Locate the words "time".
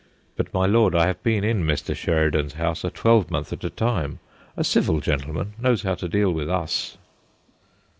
3.69-4.17